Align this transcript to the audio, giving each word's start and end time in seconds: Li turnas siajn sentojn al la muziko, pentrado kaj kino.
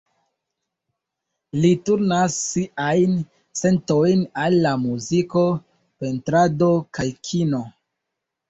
Li 1.65 1.69
turnas 1.89 2.37
siajn 2.53 3.13
sentojn 3.61 4.25
al 4.47 4.57
la 4.67 4.73
muziko, 4.87 5.45
pentrado 6.01 6.75
kaj 6.99 7.07
kino. 7.31 7.63